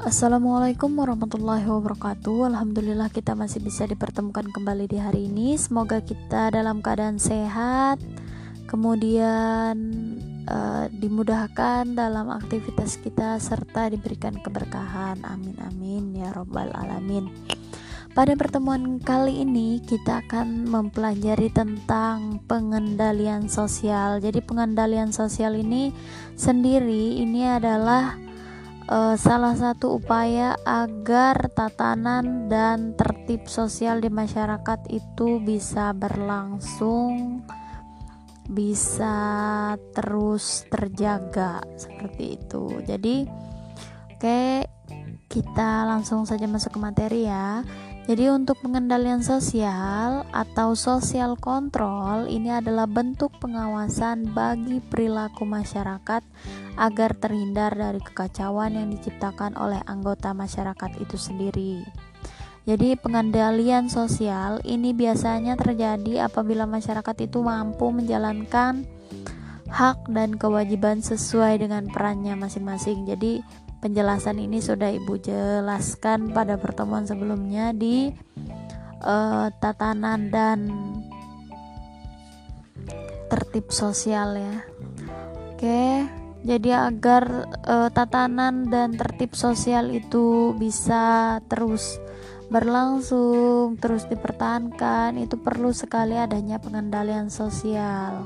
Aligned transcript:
Assalamualaikum 0.00 0.96
warahmatullahi 0.96 1.68
wabarakatuh. 1.68 2.56
Alhamdulillah 2.56 3.12
kita 3.12 3.36
masih 3.36 3.60
bisa 3.60 3.84
dipertemukan 3.84 4.48
kembali 4.48 4.88
di 4.88 4.96
hari 4.96 5.28
ini. 5.28 5.60
Semoga 5.60 6.00
kita 6.00 6.48
dalam 6.48 6.80
keadaan 6.80 7.20
sehat 7.20 8.00
Kemudian 8.70 9.74
uh, 10.46 10.86
dimudahkan 10.94 11.90
dalam 11.98 12.30
aktivitas 12.30 13.02
kita 13.02 13.34
Serta 13.42 13.90
diberikan 13.90 14.38
keberkahan. 14.38 15.26
Amin 15.26 15.58
amin 15.58 16.14
ya 16.14 16.30
robbal 16.30 16.70
alamin. 16.70 17.26
Pada 18.14 18.38
pertemuan 18.38 19.02
kali 19.02 19.42
ini 19.42 19.82
kita 19.82 20.22
akan 20.22 20.70
mempelajari 20.70 21.50
tentang 21.50 22.38
pengendalian 22.46 23.50
sosial. 23.50 24.22
Jadi 24.22 24.38
pengendalian 24.38 25.10
sosial 25.10 25.58
ini 25.58 25.90
sendiri 26.38 27.18
ini 27.18 27.50
adalah 27.50 28.29
uh, 28.90 29.14
salah 29.14 29.54
satu 29.54 30.02
upaya 30.02 30.58
agar 30.66 31.48
tatanan 31.54 32.50
dan 32.50 32.98
tertib 32.98 33.46
sosial 33.46 34.02
di 34.02 34.10
masyarakat 34.10 34.90
itu 34.90 35.38
bisa 35.40 35.94
berlangsung 35.94 37.46
bisa 38.50 39.14
terus 39.94 40.66
terjaga 40.66 41.62
seperti 41.78 42.34
itu. 42.34 42.82
Jadi 42.82 43.16
oke 44.10 44.42
kita 45.30 45.86
langsung 45.86 46.26
saja 46.26 46.50
masuk 46.50 46.74
ke 46.74 46.80
materi 46.82 47.30
ya. 47.30 47.62
Jadi 48.08 48.32
untuk 48.32 48.58
pengendalian 48.64 49.20
sosial 49.20 50.24
atau 50.32 50.72
social 50.72 51.36
control 51.36 52.26
ini 52.26 52.48
adalah 52.48 52.88
bentuk 52.88 53.30
pengawasan 53.38 54.32
bagi 54.32 54.80
perilaku 54.80 55.44
masyarakat 55.44 56.22
agar 56.80 57.10
terhindar 57.20 57.76
dari 57.76 58.00
kekacauan 58.00 58.74
yang 58.74 58.88
diciptakan 58.88 59.54
oleh 59.60 59.78
anggota 59.84 60.32
masyarakat 60.32 60.96
itu 60.96 61.16
sendiri. 61.20 61.84
Jadi 62.64 62.96
pengendalian 62.96 63.88
sosial 63.88 64.60
ini 64.68 64.92
biasanya 64.92 65.56
terjadi 65.56 66.28
apabila 66.28 66.68
masyarakat 66.68 67.16
itu 67.24 67.40
mampu 67.40 67.88
menjalankan 67.88 68.84
hak 69.70 70.10
dan 70.10 70.34
kewajiban 70.34 70.98
sesuai 71.00 71.62
dengan 71.62 71.86
perannya 71.88 72.34
masing-masing. 72.34 73.06
Jadi 73.06 73.40
penjelasan 73.80 74.38
ini 74.38 74.60
sudah 74.60 74.92
ibu 74.92 75.16
jelaskan 75.16 76.30
pada 76.36 76.60
pertemuan 76.60 77.08
sebelumnya 77.08 77.72
di 77.72 78.12
uh, 79.02 79.48
tatanan 79.60 80.28
dan 80.28 80.68
tertib 83.32 83.72
sosial 83.72 84.36
ya. 84.36 84.56
Oke 85.56 86.20
jadi 86.40 86.88
agar 86.88 87.52
uh, 87.68 87.92
tatanan 87.92 88.72
dan 88.72 88.96
tertib 88.96 89.36
sosial 89.36 89.92
itu 89.92 90.56
bisa 90.56 91.36
terus 91.52 92.00
berlangsung 92.48 93.76
terus 93.76 94.08
dipertahankan 94.08 95.20
itu 95.20 95.36
perlu 95.36 95.70
sekali 95.76 96.16
adanya 96.16 96.56
pengendalian 96.56 97.28
sosial. 97.28 98.24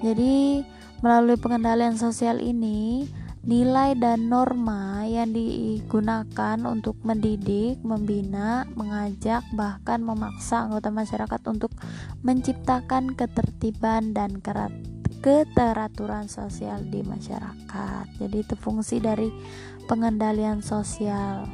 Jadi 0.00 0.64
melalui 1.04 1.36
pengendalian 1.36 2.00
sosial 2.00 2.40
ini 2.40 3.06
nilai 3.46 3.94
dan 3.94 4.26
norma 4.26 5.06
yang 5.06 5.30
digunakan 5.30 6.58
untuk 6.66 6.98
mendidik, 7.06 7.78
membina, 7.86 8.66
mengajak, 8.74 9.46
bahkan 9.54 10.02
memaksa 10.02 10.66
anggota 10.66 10.90
masyarakat 10.90 11.40
untuk 11.46 11.72
menciptakan 12.26 13.14
ketertiban 13.14 14.10
dan 14.14 14.42
keteraturan 15.22 16.26
sosial 16.26 16.82
di 16.86 17.02
masyarakat. 17.02 18.04
Jadi 18.18 18.36
itu 18.42 18.54
fungsi 18.58 18.98
dari 19.02 19.30
pengendalian 19.86 20.62
sosial. 20.62 21.46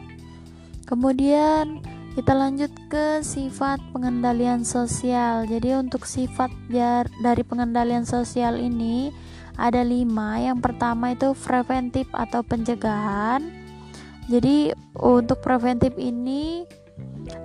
Kemudian 0.85 1.81
kita 2.15 2.31
lanjut 2.31 2.71
ke 2.87 3.27
sifat 3.27 3.83
pengendalian 3.91 4.63
sosial. 4.63 5.51
Jadi 5.51 5.75
untuk 5.75 6.07
sifat 6.07 6.53
dari 7.19 7.43
pengendalian 7.43 8.07
sosial 8.07 8.61
ini 8.61 9.11
ada 9.55 9.83
lima. 9.83 10.39
Yang 10.41 10.59
pertama 10.63 11.15
itu 11.15 11.35
preventif 11.35 12.07
atau 12.11 12.43
pencegahan. 12.43 13.43
Jadi 14.27 14.73
untuk 14.97 15.45
preventif 15.45 15.95
ini 16.01 16.65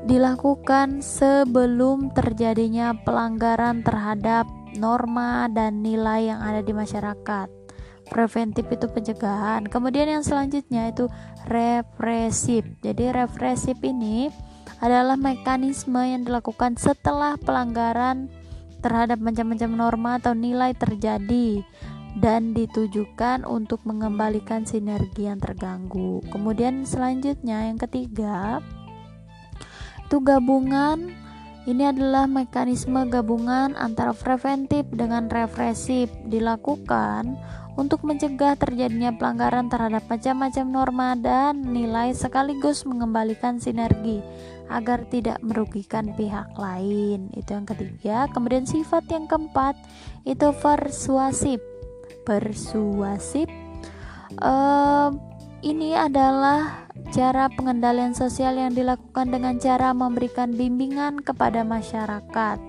dilakukan 0.07 1.03
sebelum 1.03 2.11
terjadinya 2.15 2.95
pelanggaran 3.03 3.83
terhadap 3.83 4.47
norma 4.75 5.47
dan 5.51 5.83
nilai 5.83 6.31
yang 6.31 6.39
ada 6.39 6.63
di 6.63 6.71
masyarakat. 6.71 7.47
Preventif 8.09 8.65
itu 8.73 8.89
pencegahan. 8.89 9.69
Kemudian 9.69 10.09
yang 10.09 10.23
selanjutnya 10.25 10.89
itu 10.89 11.05
represif. 11.45 12.65
Jadi 12.81 13.13
represif 13.13 13.77
ini 13.85 14.33
adalah 14.81 15.19
mekanisme 15.19 15.99
yang 15.99 16.25
dilakukan 16.25 16.79
setelah 16.79 17.35
pelanggaran 17.37 18.31
terhadap 18.79 19.19
macam-macam 19.19 19.69
norma 19.75 20.11
atau 20.23 20.31
nilai 20.31 20.71
terjadi 20.71 21.61
dan 22.17 22.57
ditujukan 22.57 23.45
untuk 23.45 23.85
mengembalikan 23.85 24.65
sinergi 24.65 25.29
yang 25.29 25.37
terganggu. 25.37 26.25
Kemudian 26.33 26.87
selanjutnya 26.87 27.69
yang 27.69 27.77
ketiga 27.77 28.63
itu 30.09 30.17
gabungan 30.25 31.13
ini 31.69 31.85
adalah 31.85 32.25
mekanisme 32.25 33.05
gabungan 33.13 33.77
antara 33.77 34.09
preventif 34.17 34.89
dengan 34.89 35.29
represif 35.29 36.09
dilakukan 36.25 37.37
untuk 37.77 38.01
mencegah 38.01 38.57
terjadinya 38.57 39.13
pelanggaran 39.13 39.69
terhadap 39.69 40.01
macam-macam 40.09 40.65
norma 40.65 41.09
dan 41.13 41.61
nilai 41.61 42.11
sekaligus 42.17 42.89
mengembalikan 42.89 43.61
sinergi 43.61 44.19
agar 44.73 45.05
tidak 45.13 45.37
merugikan 45.45 46.09
pihak 46.17 46.49
lain. 46.57 47.29
Itu 47.37 47.53
yang 47.53 47.69
ketiga. 47.69 48.25
Kemudian 48.33 48.65
sifat 48.65 49.05
yang 49.13 49.29
keempat 49.29 49.77
itu 50.25 50.49
persuasif 50.57 51.61
persuasif. 52.29 53.49
Uh, 54.37 55.09
ini 55.65 55.97
adalah 55.97 56.85
cara 57.09 57.49
pengendalian 57.49 58.13
sosial 58.13 58.53
yang 58.53 58.77
dilakukan 58.77 59.33
dengan 59.33 59.57
cara 59.57 59.97
memberikan 59.97 60.53
bimbingan 60.53 61.25
kepada 61.25 61.65
masyarakat. 61.65 62.61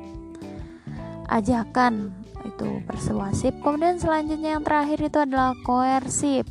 Ajakan 1.29 2.17
itu 2.49 2.81
persuasif. 2.89 3.53
Kemudian 3.61 4.01
selanjutnya 4.01 4.57
yang 4.57 4.65
terakhir 4.65 4.99
itu 5.13 5.19
adalah 5.21 5.53
koersif. 5.61 6.49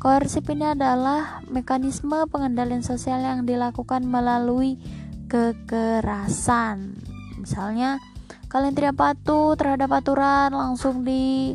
Koersif 0.00 0.48
ini 0.48 0.72
adalah 0.72 1.44
mekanisme 1.52 2.24
pengendalian 2.32 2.80
sosial 2.80 3.20
yang 3.20 3.44
dilakukan 3.44 4.08
melalui 4.08 4.80
kekerasan. 5.28 6.96
Misalnya 7.36 8.00
kalian 8.48 8.72
tidak 8.72 8.96
patuh 8.96 9.52
terhadap 9.52 9.92
aturan 9.92 10.56
langsung 10.56 11.04
di 11.04 11.52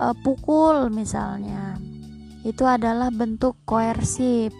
uh, 0.00 0.16
pukul 0.24 0.88
misalnya. 0.88 1.76
Itu 2.40 2.64
adalah 2.64 3.12
bentuk 3.12 3.60
koersif 3.68 4.56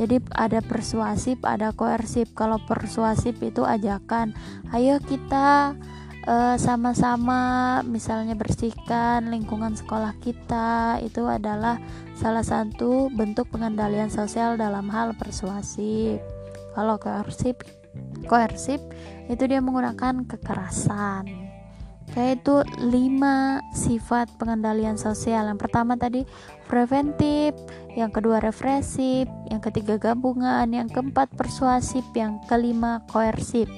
jadi 0.00 0.24
ada 0.32 0.64
persuasif 0.64 1.36
ada 1.44 1.76
koersif 1.76 2.32
kalau 2.32 2.56
persuasif 2.64 3.36
itu 3.44 3.60
ajakan 3.60 4.32
ayo 4.72 4.96
kita 5.04 5.76
sama 6.22 6.94
sama-sama 6.94 7.42
misalnya 7.82 8.38
bersihkan 8.38 9.26
lingkungan 9.26 9.74
sekolah 9.74 10.14
kita. 10.22 11.02
Itu 11.02 11.26
adalah 11.26 11.82
salah 12.14 12.46
satu 12.46 13.10
bentuk 13.10 13.50
pengendalian 13.50 14.06
sosial 14.06 14.54
dalam 14.54 14.86
hal 14.86 15.18
persuasif. 15.18 16.22
Kalau 16.78 16.94
koersif 17.02 17.58
koersif 18.30 18.78
itu 19.26 19.42
dia 19.50 19.58
menggunakan 19.58 20.22
kekerasan 20.30 21.41
yaitu 22.12 22.60
lima 22.76 23.64
sifat 23.72 24.28
pengendalian 24.36 25.00
sosial. 25.00 25.48
Yang 25.48 25.60
pertama 25.68 25.96
tadi 25.96 26.28
preventif, 26.68 27.56
yang 27.96 28.12
kedua 28.12 28.40
represif, 28.40 29.28
yang 29.48 29.60
ketiga 29.64 29.96
gabungan, 29.96 30.68
yang 30.72 30.88
keempat 30.92 31.32
persuasif, 31.32 32.04
yang 32.12 32.40
kelima 32.48 33.00
koersif. 33.08 33.68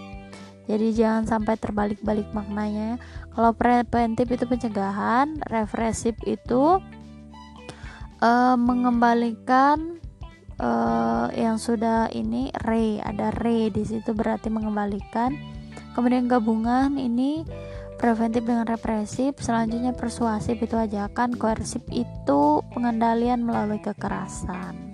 Jadi 0.64 0.96
jangan 0.96 1.28
sampai 1.28 1.60
terbalik-balik 1.60 2.32
maknanya. 2.32 2.96
Kalau 3.36 3.52
preventif 3.52 4.32
itu 4.32 4.48
pencegahan, 4.48 5.36
represif 5.52 6.16
itu 6.24 6.80
uh, 8.24 8.56
mengembalikan 8.56 10.00
uh, 10.56 11.28
yang 11.36 11.60
sudah 11.60 12.08
ini 12.14 12.48
re 12.64 12.96
ada 13.04 13.28
re 13.44 13.68
di 13.68 13.84
situ 13.84 14.16
berarti 14.16 14.48
mengembalikan. 14.48 15.36
Kemudian 15.94 16.26
gabungan 16.26 16.98
ini 16.98 17.46
preventif 18.04 18.44
dengan 18.44 18.68
represif 18.68 19.40
selanjutnya 19.40 19.96
persuasif 19.96 20.60
itu 20.60 20.76
ajakan 20.76 21.40
koersif 21.40 21.80
itu 21.88 22.60
pengendalian 22.76 23.40
melalui 23.40 23.80
kekerasan. 23.80 24.92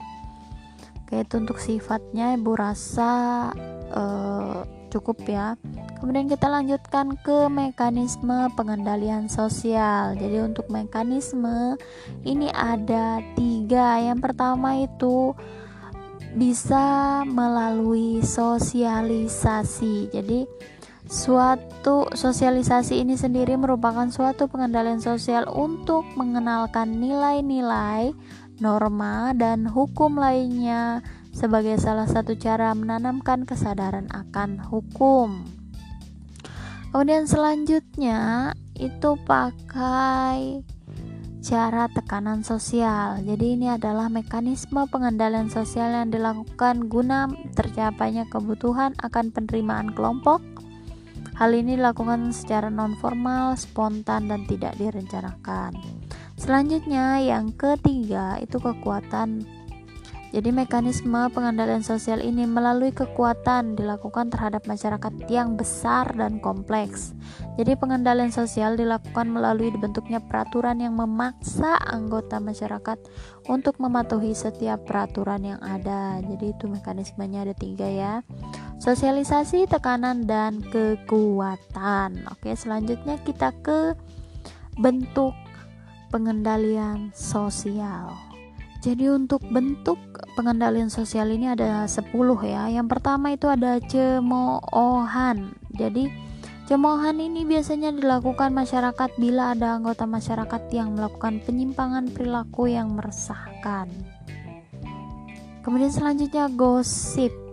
Oke 1.03 1.27
itu 1.27 1.43
untuk 1.43 1.59
sifatnya 1.59 2.39
ibu 2.39 2.55
rasa 2.55 3.51
uh, 3.91 4.63
cukup 4.95 5.27
ya. 5.27 5.59
Kemudian 5.99 6.31
kita 6.31 6.47
lanjutkan 6.47 7.19
ke 7.19 7.51
mekanisme 7.51 8.47
pengendalian 8.55 9.27
sosial. 9.27 10.15
Jadi 10.15 10.47
untuk 10.47 10.71
mekanisme 10.71 11.75
ini 12.23 12.47
ada 12.55 13.19
tiga. 13.35 13.99
Yang 13.99 14.23
pertama 14.23 14.87
itu 14.87 15.35
bisa 16.39 17.27
melalui 17.27 18.23
sosialisasi. 18.23 20.15
Jadi 20.15 20.47
suatu 21.11 22.07
sosialisasi 22.15 23.03
ini 23.03 23.19
sendiri 23.19 23.59
merupakan 23.59 24.07
suatu 24.15 24.47
pengendalian 24.47 25.03
sosial 25.03 25.51
untuk 25.51 26.07
mengenalkan 26.15 27.03
nilai-nilai, 27.03 28.15
norma, 28.63 29.35
dan 29.35 29.67
hukum 29.67 30.15
lainnya 30.15 31.03
sebagai 31.35 31.83
salah 31.83 32.07
satu 32.07 32.39
cara 32.39 32.71
menanamkan 32.79 33.43
kesadaran 33.43 34.07
akan 34.15 34.63
hukum. 34.63 35.43
Kemudian 36.95 37.27
selanjutnya 37.27 38.55
itu 38.79 39.19
pakai 39.27 40.63
cara 41.43 41.91
tekanan 41.91 42.47
sosial. 42.47 43.19
Jadi 43.27 43.59
ini 43.59 43.67
adalah 43.67 44.07
mekanisme 44.07 44.87
pengendalian 44.87 45.51
sosial 45.51 45.91
yang 45.91 46.15
dilakukan 46.15 46.87
guna 46.87 47.27
tercapainya 47.59 48.31
kebutuhan 48.31 48.95
akan 49.03 49.35
penerimaan 49.35 49.91
kelompok. 49.91 50.39
Hal 51.41 51.57
ini 51.57 51.81
dilakukan 51.81 52.37
secara 52.37 52.69
non 52.69 53.01
formal, 53.01 53.57
spontan 53.57 54.29
dan 54.29 54.45
tidak 54.45 54.77
direncanakan. 54.77 55.73
Selanjutnya 56.37 57.17
yang 57.17 57.57
ketiga 57.57 58.37
itu 58.45 58.61
kekuatan 58.61 59.49
jadi 60.31 60.55
mekanisme 60.55 61.27
pengendalian 61.35 61.83
sosial 61.83 62.23
ini 62.23 62.47
melalui 62.47 62.95
kekuatan 62.95 63.75
dilakukan 63.75 64.31
terhadap 64.31 64.63
masyarakat 64.63 65.11
yang 65.27 65.59
besar 65.59 66.07
dan 66.15 66.39
kompleks. 66.39 67.19
Jadi 67.59 67.75
pengendalian 67.75 68.31
sosial 68.31 68.79
dilakukan 68.79 69.27
melalui 69.27 69.75
dibentuknya 69.75 70.23
peraturan 70.23 70.79
yang 70.79 70.95
memaksa 70.95 71.75
anggota 71.83 72.39
masyarakat 72.39 72.99
untuk 73.51 73.83
mematuhi 73.83 74.31
setiap 74.31 74.87
peraturan 74.87 75.43
yang 75.43 75.61
ada. 75.67 76.23
Jadi 76.23 76.55
itu 76.55 76.71
mekanismenya 76.71 77.51
ada 77.51 77.55
tiga 77.59 77.91
ya. 77.91 78.15
Sosialisasi, 78.79 79.67
tekanan, 79.67 80.31
dan 80.31 80.63
kekuatan. 80.63 82.23
Oke, 82.31 82.55
selanjutnya 82.55 83.19
kita 83.27 83.51
ke 83.67 83.99
bentuk 84.79 85.35
pengendalian 86.15 87.11
sosial. 87.13 88.30
Jadi 88.81 89.13
untuk 89.13 89.45
bentuk 89.45 90.01
pengendalian 90.41 90.89
sosial 90.89 91.29
ini 91.29 91.53
ada 91.53 91.85
10 91.85 92.17
ya. 92.49 92.73
Yang 92.73 92.89
pertama 92.89 93.37
itu 93.37 93.45
ada 93.45 93.77
cemoohan. 93.77 95.53
Jadi 95.77 96.09
cemoohan 96.65 97.21
ini 97.21 97.45
biasanya 97.45 97.93
dilakukan 97.93 98.57
masyarakat 98.57 99.11
bila 99.21 99.53
ada 99.53 99.77
anggota 99.77 100.09
masyarakat 100.09 100.73
yang 100.73 100.97
melakukan 100.97 101.45
penyimpangan 101.45 102.09
perilaku 102.09 102.73
yang 102.73 102.97
meresahkan. 102.97 103.93
Kemudian 105.61 105.93
selanjutnya 105.93 106.49
gosip. 106.49 107.50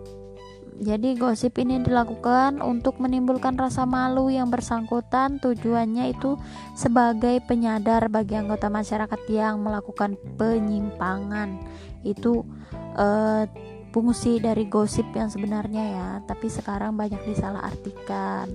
Jadi 0.78 1.18
gosip 1.18 1.58
ini 1.58 1.82
dilakukan 1.82 2.62
untuk 2.62 3.02
menimbulkan 3.02 3.58
rasa 3.58 3.82
malu 3.82 4.30
yang 4.30 4.46
bersangkutan. 4.46 5.42
Tujuannya 5.42 6.14
itu 6.14 6.38
sebagai 6.78 7.42
penyadar 7.42 8.06
bagi 8.06 8.38
anggota 8.38 8.70
masyarakat 8.70 9.20
yang 9.26 9.58
melakukan 9.58 10.14
penyimpangan. 10.38 11.58
Itu 12.06 12.46
uh, 12.94 13.42
fungsi 13.90 14.38
dari 14.38 14.70
gosip 14.70 15.10
yang 15.18 15.26
sebenarnya 15.26 15.84
ya, 15.90 16.08
tapi 16.30 16.46
sekarang 16.46 16.94
banyak 16.94 17.18
disalahartikan. 17.26 18.46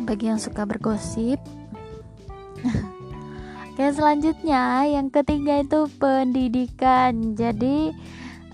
Bagi 0.00 0.32
yang 0.32 0.40
suka 0.40 0.64
bergosip. 0.64 1.36
Oke, 3.76 3.84
selanjutnya 3.92 4.88
yang 4.88 5.12
ketiga 5.12 5.60
itu 5.60 5.84
pendidikan. 6.00 7.36
Jadi 7.36 7.92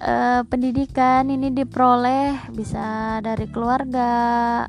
uh, 0.02 0.43
pendidikan 0.50 1.31
ini 1.31 1.54
diperoleh 1.54 2.52
bisa 2.52 3.19
dari 3.22 3.46
keluarga, 3.49 4.66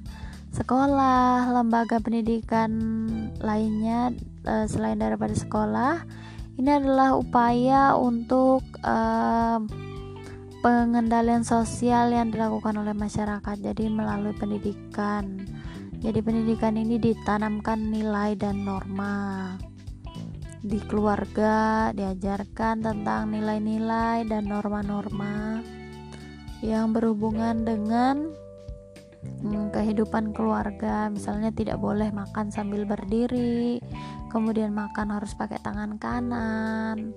sekolah, 0.53 1.49
lembaga 1.49 1.97
pendidikan 1.99 2.71
lainnya 3.41 4.13
uh, 4.45 4.65
selain 4.69 5.01
daripada 5.01 5.33
sekolah. 5.33 6.05
Ini 6.53 6.69
adalah 6.85 7.17
upaya 7.17 7.97
untuk 7.97 8.61
uh, 8.85 9.57
pengendalian 10.61 11.41
sosial 11.41 12.13
yang 12.13 12.29
dilakukan 12.29 12.77
oleh 12.77 12.93
masyarakat. 12.93 13.57
Jadi 13.57 13.89
melalui 13.89 14.37
pendidikan. 14.37 15.49
Jadi 16.03 16.19
pendidikan 16.21 16.77
ini 16.77 16.99
ditanamkan 17.01 17.79
nilai 17.89 18.37
dan 18.37 18.61
norma 18.67 19.55
di 20.63 20.79
keluarga 20.87 21.91
diajarkan 21.91 22.79
tentang 22.79 23.35
nilai-nilai 23.35 24.23
dan 24.23 24.47
norma-norma 24.47 25.59
yang 26.63 26.95
berhubungan 26.95 27.67
dengan 27.67 28.31
hmm, 29.43 29.75
kehidupan 29.75 30.31
keluarga. 30.31 31.11
Misalnya 31.11 31.51
tidak 31.51 31.77
boleh 31.83 32.09
makan 32.15 32.47
sambil 32.47 32.87
berdiri 32.87 33.83
kemudian 34.33 34.73
makan 34.73 35.13
harus 35.13 35.37
pakai 35.37 35.61
tangan 35.61 36.01
kanan 36.01 37.13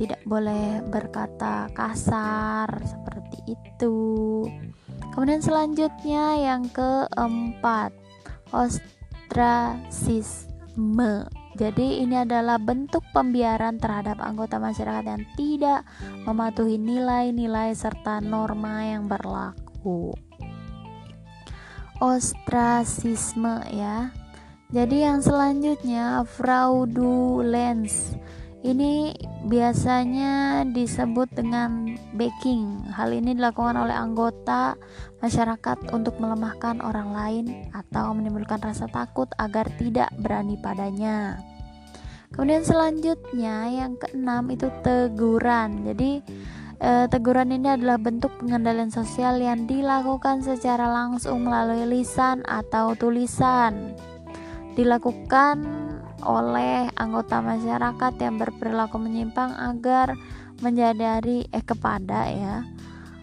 tidak 0.00 0.20
boleh 0.24 0.80
berkata 0.88 1.68
kasar 1.76 2.68
seperti 2.84 3.52
itu. 3.52 4.48
Kemudian 5.12 5.44
selanjutnya 5.44 6.40
yang 6.40 6.64
keempat 6.72 7.92
ostrasisme 8.48 9.84
jadi 11.60 12.00
ini 12.00 12.24
adalah 12.24 12.56
bentuk 12.56 13.04
pembiaran 13.12 13.76
terhadap 13.76 14.16
anggota 14.24 14.56
masyarakat 14.56 15.04
yang 15.04 15.24
tidak 15.36 15.84
mematuhi 16.24 16.80
nilai-nilai 16.80 17.76
serta 17.76 18.24
norma 18.24 18.88
yang 18.88 19.04
berlaku. 19.04 20.16
Ostrasisme 22.00 23.60
ya. 23.76 24.08
Jadi 24.72 25.04
yang 25.04 25.20
selanjutnya 25.20 26.24
fraudulence 26.24 28.16
ini 28.64 29.12
biasanya 29.44 30.64
disebut 30.64 31.28
dengan 31.36 31.92
backing. 32.16 32.88
Hal 32.88 33.12
ini 33.12 33.36
dilakukan 33.36 33.76
oleh 33.76 33.92
anggota 33.92 34.80
masyarakat 35.20 35.92
untuk 35.92 36.16
melemahkan 36.16 36.80
orang 36.80 37.12
lain 37.12 37.46
atau 37.76 38.16
menimbulkan 38.16 38.64
rasa 38.64 38.88
takut 38.88 39.28
agar 39.36 39.68
tidak 39.76 40.08
berani 40.16 40.56
padanya. 40.56 41.49
Kemudian 42.30 42.62
selanjutnya 42.62 43.66
yang 43.68 43.98
keenam 43.98 44.46
itu 44.54 44.70
teguran. 44.86 45.82
Jadi 45.82 46.22
e, 46.78 46.90
teguran 47.10 47.50
ini 47.50 47.74
adalah 47.74 47.98
bentuk 47.98 48.30
pengendalian 48.38 48.94
sosial 48.94 49.42
yang 49.42 49.66
dilakukan 49.66 50.40
secara 50.40 50.86
langsung 50.86 51.42
melalui 51.42 51.84
lisan 51.90 52.46
atau 52.46 52.94
tulisan. 52.94 53.98
Dilakukan 54.78 55.66
oleh 56.22 56.86
anggota 56.94 57.42
masyarakat 57.42 58.12
yang 58.20 58.36
berperilaku 58.38 58.96
menyimpang 59.00 59.50
agar 59.56 60.14
menyadari 60.60 61.48
eh 61.50 61.64
kepada 61.64 62.28
ya 62.28 62.60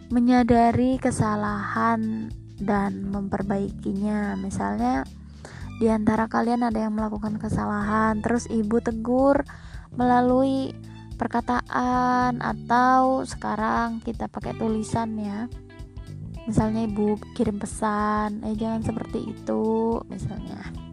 menyadari 0.09 0.97
kesalahan 0.97 2.31
dan 2.57 3.11
memperbaikinya 3.13 4.33
misalnya 4.39 5.05
di 5.77 5.87
antara 5.89 6.25
kalian 6.25 6.65
ada 6.65 6.85
yang 6.85 6.97
melakukan 6.97 7.37
kesalahan 7.37 8.21
terus 8.25 8.49
ibu 8.49 8.81
tegur 8.81 9.45
melalui 9.93 10.73
perkataan 11.17 12.41
atau 12.41 13.25
sekarang 13.25 14.01
kita 14.01 14.29
pakai 14.29 14.53
tulisan 14.57 15.17
ya 15.17 15.49
misalnya 16.45 16.85
ibu 16.85 17.17
kirim 17.33 17.57
pesan 17.57 18.45
eh 18.45 18.55
jangan 18.55 18.81
seperti 18.85 19.33
itu 19.33 20.01
misalnya 20.09 20.87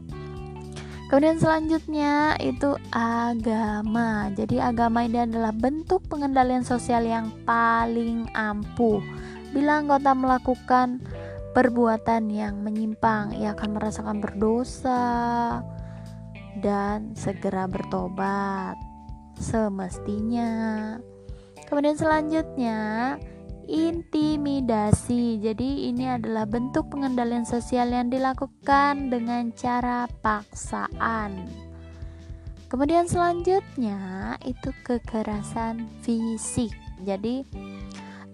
Kemudian 1.05 1.39
selanjutnya 1.39 2.35
itu 2.43 2.75
agama. 2.91 4.35
Jadi 4.35 4.59
agama 4.59 5.07
ini 5.07 5.23
adalah 5.23 5.55
bentuk 5.55 6.03
pengendalian 6.11 6.67
sosial 6.67 7.07
yang 7.07 7.31
paling 7.47 8.27
ampuh. 8.35 8.99
Bila 9.55 9.79
anggota 9.79 10.11
melakukan 10.11 11.05
perbuatan 11.55 12.29
yang 12.29 12.61
menyimpang, 12.61 13.39
ia 13.39 13.55
akan 13.55 13.79
merasakan 13.79 14.19
berdosa 14.19 15.63
dan 16.59 17.15
segera 17.15 17.71
bertobat 17.71 18.75
semestinya. 19.39 20.99
Kemudian 21.65 21.97
selanjutnya 21.97 23.17
intimidasi. 23.67 25.41
Jadi 25.41 25.89
ini 25.89 26.11
adalah 26.11 26.45
bentuk 26.45 26.93
pengendalian 26.93 27.49
sosial 27.49 27.91
yang 27.91 28.13
dilakukan 28.13 29.09
dengan 29.09 29.51
cara 29.57 30.05
paksaan. 30.21 31.49
Kemudian 32.69 33.07
selanjutnya 33.07 34.35
itu 34.43 34.75
kekerasan 34.83 35.87
fisik. 36.03 36.75
Jadi 37.07 37.47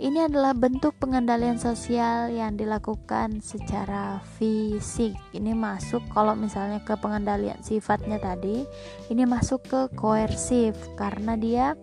ini 0.00 0.24
adalah 0.24 0.56
bentuk 0.56 0.96
pengendalian 0.96 1.60
sosial 1.60 2.32
yang 2.32 2.56
dilakukan 2.56 3.44
secara 3.44 4.24
fisik. 4.40 5.12
Ini 5.36 5.52
masuk 5.52 6.00
kalau 6.16 6.32
misalnya 6.32 6.80
ke 6.80 6.96
pengendalian 6.96 7.60
sifatnya 7.60 8.16
tadi, 8.16 8.64
ini 9.12 9.28
masuk 9.28 9.60
ke 9.68 9.80
koersif 10.00 10.72
karena 10.96 11.36
dia 11.36 11.76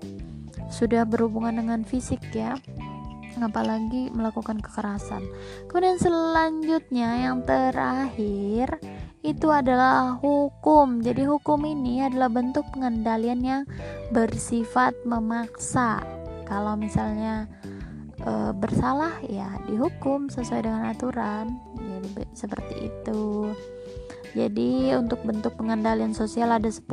sudah 0.74 1.06
berhubungan 1.06 1.62
dengan 1.62 1.86
fisik 1.86 2.20
ya 2.34 2.58
apalagi 3.38 4.10
melakukan 4.10 4.58
kekerasan. 4.66 5.22
Kemudian 5.70 6.02
selanjutnya 6.02 7.30
yang 7.30 7.46
terakhir 7.46 8.82
itu 9.22 9.48
adalah 9.54 10.18
hukum. 10.18 11.06
Jadi 11.06 11.22
hukum 11.22 11.62
ini 11.70 12.02
adalah 12.02 12.34
bentuk 12.34 12.66
pengendalian 12.74 13.42
yang 13.46 13.62
bersifat 14.10 14.98
memaksa. 15.06 16.02
Kalau 16.50 16.74
misalnya 16.74 17.46
e, 18.28 18.32
bersalah 18.52 19.24
ya 19.24 19.56
dihukum 19.72 20.28
sesuai 20.28 20.68
dengan 20.68 20.92
aturan. 20.92 21.56
Jadi 21.80 22.28
seperti 22.36 22.92
itu. 22.92 23.56
Jadi 24.36 24.92
untuk 25.00 25.24
bentuk 25.24 25.56
pengendalian 25.56 26.12
sosial 26.12 26.52
ada 26.52 26.68
10. 26.68 26.84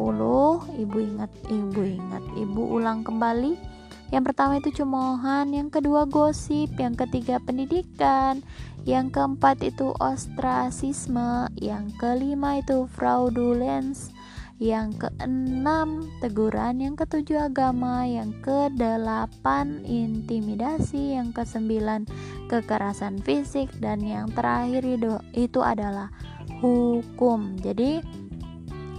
Ibu 0.78 0.96
ingat, 1.02 1.30
ibu 1.50 1.82
ingat, 1.82 2.22
ibu 2.38 2.62
ulang 2.78 3.02
kembali 3.02 3.74
yang 4.14 4.22
pertama 4.22 4.62
itu 4.62 4.70
cemoohan, 4.70 5.50
yang 5.50 5.74
kedua 5.74 6.06
gosip, 6.06 6.70
yang 6.78 6.94
ketiga 6.94 7.42
pendidikan, 7.42 8.46
yang 8.86 9.10
keempat 9.10 9.58
itu 9.66 9.90
ostrasisme, 9.98 11.50
yang 11.58 11.90
kelima 11.98 12.62
itu 12.62 12.86
fraudulence, 12.94 14.13
yang 14.62 14.94
keenam 14.94 16.06
teguran, 16.22 16.78
yang 16.78 16.94
ketujuh 16.94 17.50
agama, 17.50 18.06
yang 18.06 18.30
kedelapan 18.38 19.82
intimidasi, 19.82 21.18
yang 21.18 21.34
kesembilan 21.34 22.06
kekerasan 22.46 23.18
fisik, 23.26 23.66
dan 23.82 23.98
yang 23.98 24.30
terakhir 24.30 24.86
itu, 25.34 25.60
adalah 25.60 26.14
hukum. 26.62 27.58
Jadi 27.58 27.98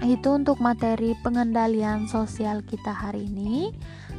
itu 0.04 0.28
untuk 0.28 0.60
materi 0.60 1.16
pengendalian 1.24 2.12
sosial 2.12 2.60
kita 2.68 2.92
hari 2.92 3.24
ini. 3.32 3.72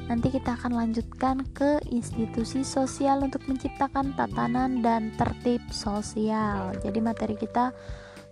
Nanti 0.06 0.30
kita 0.30 0.54
akan 0.54 0.72
lanjutkan 0.72 1.42
ke 1.50 1.82
institusi 1.90 2.62
sosial 2.62 3.26
untuk 3.26 3.42
menciptakan 3.44 4.14
tatanan 4.14 4.80
dan 4.80 5.10
tertib 5.18 5.60
sosial. 5.68 6.72
Jadi 6.80 6.98
materi 7.02 7.34
kita 7.34 7.74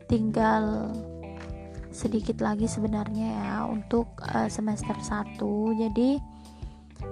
tinggal 0.06 0.94
sedikit 1.94 2.42
lagi 2.42 2.66
sebenarnya 2.66 3.28
ya 3.38 3.56
untuk 3.70 4.10
uh, 4.34 4.50
semester 4.50 4.98
1. 4.98 5.38
Jadi 5.78 6.18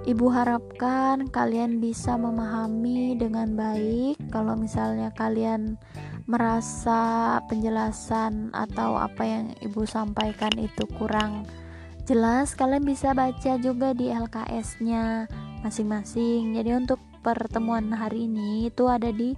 Ibu 0.03 0.25
harapkan 0.33 1.29
kalian 1.29 1.77
bisa 1.77 2.17
memahami 2.17 3.15
dengan 3.15 3.55
baik 3.55 4.19
kalau 4.33 4.57
misalnya 4.57 5.13
kalian 5.15 5.79
merasa 6.27 7.37
penjelasan 7.47 8.51
atau 8.51 8.99
apa 8.99 9.23
yang 9.23 9.45
Ibu 9.63 9.87
sampaikan 9.87 10.51
itu 10.59 10.83
kurang 10.99 11.47
jelas 12.03 12.51
kalian 12.57 12.83
bisa 12.83 13.15
baca 13.15 13.55
juga 13.59 13.95
di 13.95 14.11
LKS-nya 14.11 15.31
masing-masing. 15.63 16.59
Jadi 16.59 16.75
untuk 16.75 16.99
pertemuan 17.23 17.87
hari 17.95 18.27
ini 18.27 18.67
itu 18.67 18.91
ada 18.91 19.07
di 19.07 19.31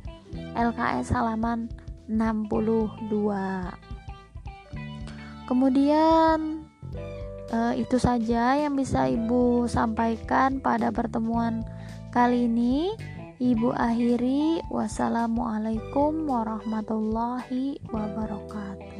LKS 0.58 1.14
halaman 1.14 1.70
62. 2.10 3.95
Kemudian 5.46 6.66
eh, 7.54 7.74
itu 7.78 7.98
saja 8.02 8.58
yang 8.58 8.74
bisa 8.74 9.06
Ibu 9.06 9.70
sampaikan 9.70 10.58
pada 10.62 10.90
pertemuan 10.90 11.62
kali 12.10 12.50
ini. 12.50 12.94
Ibu 13.36 13.76
akhiri 13.76 14.64
wassalamualaikum 14.72 16.24
warahmatullahi 16.24 17.84
wabarakatuh. 17.92 18.95